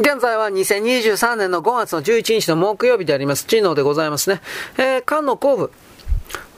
[0.00, 3.46] 現在は2023年の5月の11日の木曜日であります。
[3.46, 4.40] 知能でございますね。
[4.76, 5.72] えー、菅野後部。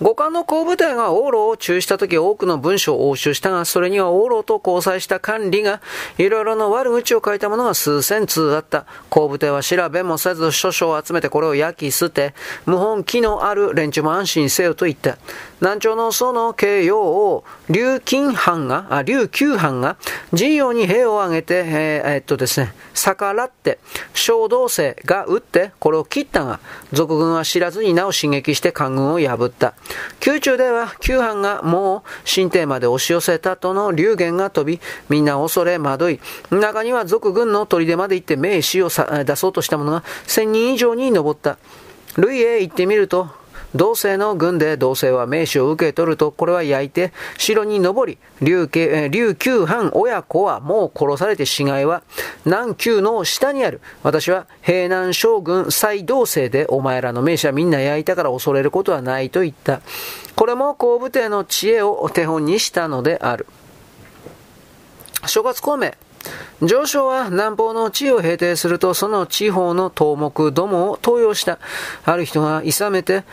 [0.02, 5.80] 五冠の公部隊が往路を中止した時多くの文書を押収したが、それには往路と交際した管理が、
[6.18, 8.84] いろいろの悪口を書いたものが数千通あった。
[9.08, 12.34] 公部隊は調べもせず書書を集めてこれを焼き捨て、
[12.66, 15.16] 無本気のある連中も安心せよと言った。
[15.60, 19.96] 南朝のその形容を、琉金藩が、あ、琉球藩が、
[20.32, 23.78] 陣容に兵を挙げて、えー、えー、っとですね、逆らって、
[24.14, 26.60] 小道生が撃って、これを切ったが、
[26.92, 29.74] 賊軍は知らずになお進撃して官軍を破った。
[30.24, 32.02] 宮中では、旧藩がもう
[32.32, 34.80] 神帝まで押し寄せたとの流言が飛び、
[35.10, 41.58] みんな恐れ惑い、中には賊軍の砦まで行って名士を出そうとした者が千人以上に上った。
[42.16, 43.39] 類へ行ってみると、
[43.74, 48.68] 同性の軍で同性は名士を受け取ると、これは焼いて、城に登り、琉
[49.36, 52.02] 球藩親子はもう殺されて死骸は、
[52.44, 53.80] 南宮の下にある。
[54.02, 59.80] 私は平南将軍最同性で、お前らの名士はみんな焼いたから恐れることはないと言った。
[60.34, 63.46] これも後部帝の知恵を手本にしたのである。
[65.26, 65.92] 諸葛孔明。
[66.62, 71.58] 上昇は南方の地位を平定すると、その地方の頭目どもを登用した。
[72.04, 73.24] ある人が諌めて、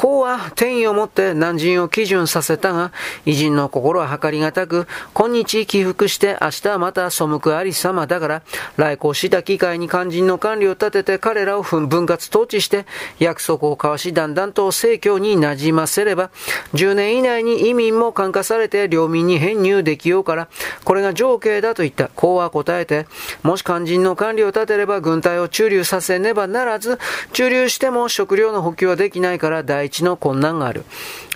[0.00, 2.90] 公は天意をもって南人を基準させたが、
[3.26, 8.42] 偉人の心は計りがたく、今日起伏して明日はまた背くありさまだから、
[8.78, 12.86] 来航した機会に肝心の管理を立てて彼らを分割統治して、
[13.18, 16.30] 約束を交わしだんだんと政教に馴染ませれば、
[16.72, 20.48] 10年以内に移民も感化されて領民に編入できようから、
[20.82, 22.08] これが情景だと言った。
[22.16, 23.06] 公は答えて、
[23.42, 26.98] もし肝心の管理を立てれば軍隊を駐留させねばならず、
[27.34, 30.84] 駐留しても食料の補給はできないから大一の困難がある。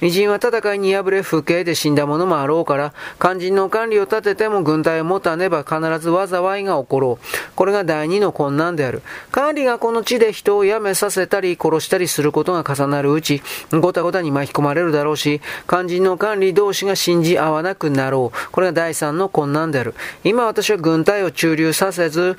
[0.00, 7.26] 偉人は戦いに敗れ不敬で死んだ者もあろうから、肝心の管理を立てても軍隊を持たねば必ず災いが起ころう。
[7.56, 9.02] これが第二の困難である。
[9.32, 18.50] 管理がこの地で人を辞めさせたり殺したりすることが重なるうち、ごたごたに巻き込まれるだろうし、肝心の管理同士が信じ合わなくなろう。
[18.52, 19.94] これが第三の困難である。
[20.22, 22.36] 今私は軍隊を駐留させず、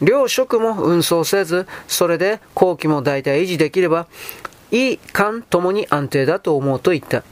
[0.00, 4.06] 両職も運送せず、それで後期も大体維持できれば、
[4.70, 7.22] い官ともに安定だと思うと言った。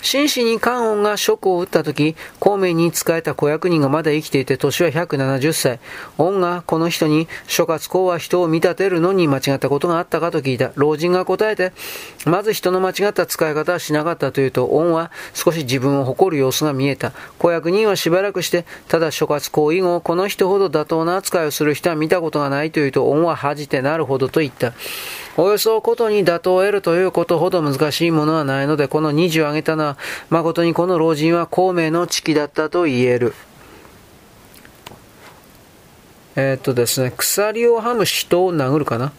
[0.00, 5.80] 真摯に関音が職を打った時、孔明に仕えた子役人がまだ生きていて、年は170歳。
[6.18, 10.72] 恩がこの人に、諸葛公は人を見立てるのに間違ったことがあったかと聞いた。
[10.76, 11.72] 老人が答えて、
[12.26, 17.12] まず人の間違った使い方はしなかったというと、恩は少し自分を誇る様子が見えた。
[17.38, 24.72] 子役人はしばらくして、ただ諸葛公以後、この人ほど妥当な扱いをする人は見たことがないというと、恩は恥じてなるほどと言った。
[25.40, 29.87] およそことに妥当を得るということほど難しいものはないので、この20を挙げたのは、
[30.28, 33.34] 誠にこの老人は孔明の知己だったと言える。
[36.36, 39.12] えー、っとですね、鎖をはむ人を殴るかな。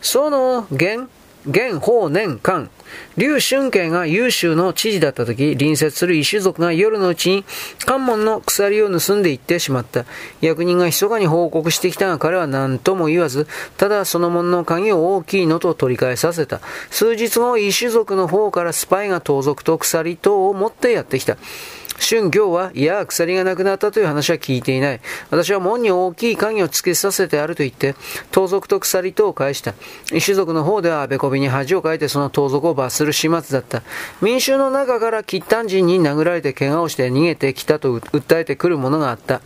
[0.00, 1.08] その原
[1.46, 2.68] 現法年間、
[3.16, 7.44] 劉春慶が優秀の知事だった時、隣接する異種族が夜のうちに
[7.86, 10.04] 関門の鎖を盗んでいってしまった。
[10.42, 13.46] 役人が密かに報告してきたが彼は何とも言わず、
[13.78, 16.60] ただその門の鍵を大きいのと取り返させた。
[16.90, 21.38] 数日後、異種族の方からスパイが盗賊と鎖等を持ってやってきた。
[22.00, 25.00] 春行は、いや、鎖がなくなったという話は聞いていない。
[25.30, 27.94] 私は門に大きい鍵を付けさせてあると言って、
[28.32, 29.74] 盗賊と鎖とを返した。
[30.08, 33.82] 種族の方ではあべこびに恥をかいてその盗賊を罰する始末だった。
[34.22, 39.42] 民衆の中から喫短人に殴られて怪我をして逃げてきたと訴えてくるものがあった。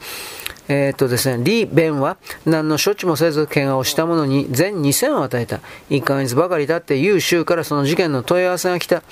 [0.68, 2.16] えー、っとですね、リー・ベンは
[2.46, 5.60] 何の処置もせず怪我をした者に全2000を与えた。
[5.90, 9.02] 1ヶ月ばかり経って優秀からその事件の問い合わせが来た。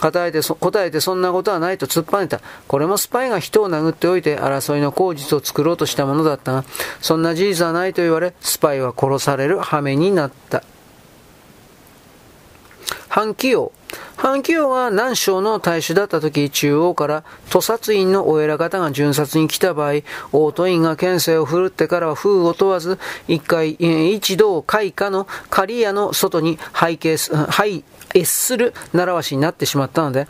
[0.00, 2.40] 答えて答えてそんなことはないと突っぱねた。
[2.68, 6.64] これもスパイが人を殴っておいて争いの口実を作ろうとしたものだったが、
[7.00, 10.62] そんな事実はないと言われ、スパイは殺される羽目になった。
[13.08, 13.72] 反起用。
[14.16, 20.02] 反起用は南省の大使だった時、中央から屠殺院のお偉方が巡察に来た場合、
[20.32, 22.98] 大都院が県政を振るってからは風を問わず、
[23.28, 23.72] 一回、
[24.14, 27.32] 一同開花の刈谷の外に背景、背、
[28.14, 30.26] 越する習わしになってしまったので、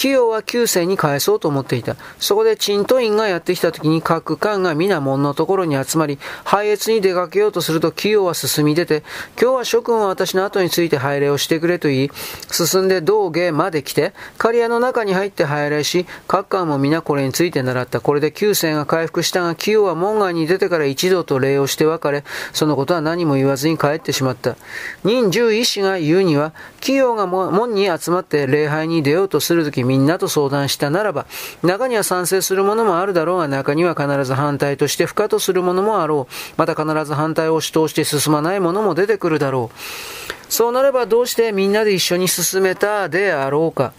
[0.00, 1.94] 企業は旧世に返そうと思っていた。
[2.18, 9.02] そこで鎮都院がやってきた時に各官が皆門のところに集まり、拝謁に出かけようとすると企業は進み出て、
[9.38, 12.10] 今日は諸君は私の後について拝礼をしてくれと言い、
[12.50, 18.00] 進んでで道芸まで来て、刈谷の中に入って拝礼し、各官も皆これについて習った。
[18.00, 24.56] これで旧世が回復したが、企業は門外に出てから一度と礼をして別れ、そのことは何も言わずに帰ってしまった。
[25.04, 31.26] 任十一子が言うには、企業が門に集まって礼拝に出ようとするとき、みんなと相談したならば、
[31.62, 36.34] 中には賛成するものもあるだろうが、中には必ず反対として不可とするものもあろう。
[36.56, 40.29] また必ず反対を主導して進まないものも出てくるだろう。
[40.50, 43.92] そうなればどうしてみんなで一緒に進めたであろうか。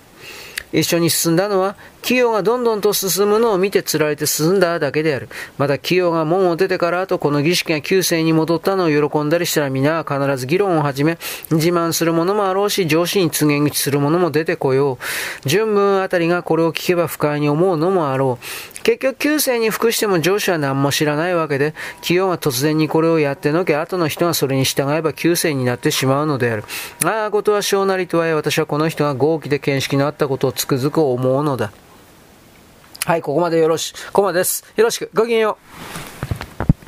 [0.74, 5.30] 一緒に進んだのは、企業がどんどんと進むのを見て釣られて進んだだけである。
[5.58, 11.18] また企業が門を出てから後、この儀式が旧世に戻ったのを喜んだりしたら皆は必ず議論を始め、
[11.52, 14.98] 自慢するものもあろうし、上司に告げ口するものも出てこよ
[15.46, 15.48] う。
[15.48, 18.82] 純文あたりがこれを聞けば不快に思うのもあろう。
[18.84, 26.64] 結局、旧世に服しても上司は何も知らないわけで、企業が突然にこれをやってのけ、後の人がそれに従えば旧世になってしまうのである。
[27.06, 31.72] ああ、ことは小なりとはいえ、私はこの人が豪気で見識のあったことをつくづく思うのだ。
[33.06, 34.64] はい、ここまでよろし、ここまでです。
[34.76, 35.58] よろしく、ごきげんよ
[36.08, 36.11] う。